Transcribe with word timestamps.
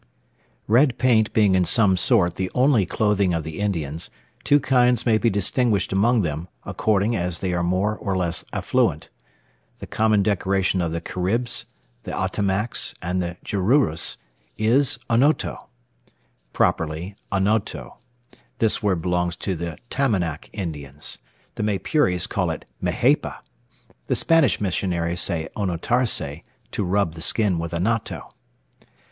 Red 0.65 0.97
paint 0.97 1.31
being 1.31 1.53
in 1.53 1.63
some 1.63 1.95
sort 1.95 2.33
the 2.35 2.49
only 2.55 2.87
clothing 2.87 3.35
of 3.35 3.43
the 3.43 3.59
Indians, 3.59 4.09
two 4.43 4.59
kinds 4.59 5.05
may 5.05 5.19
be 5.19 5.29
distinguished 5.29 5.93
among 5.93 6.21
them, 6.21 6.47
according 6.63 7.15
as 7.15 7.37
they 7.37 7.53
are 7.53 7.61
more 7.61 7.95
or 7.97 8.17
less 8.17 8.43
affluent. 8.51 9.11
The 9.77 9.85
common 9.85 10.23
decoration 10.23 10.81
of 10.81 10.91
the 10.91 11.01
Caribs, 11.01 11.65
the 12.01 12.13
Ottomacs, 12.15 12.95
and 12.99 13.21
the 13.21 13.37
Jaruros, 13.45 14.17
is 14.57 14.97
onoto,* 15.07 15.55
(* 16.09 16.51
Properly 16.51 17.15
anoto. 17.31 17.97
This 18.57 18.81
word 18.81 19.03
belongs 19.03 19.35
to 19.35 19.55
the 19.55 19.77
Tamanac 19.91 20.49
Indians. 20.51 21.19
The 21.53 21.61
Maypures 21.63 22.25
call 22.27 22.49
it 22.49 22.65
majepa. 22.81 23.37
The 24.07 24.15
Spanish 24.15 24.59
missionaries 24.59 25.21
say 25.21 25.49
onotarse, 25.55 26.41
to 26.71 26.83
rub 26.83 27.13
the 27.13 27.21
skin 27.21 27.59
with 27.59 27.71
anato.) 27.71 28.31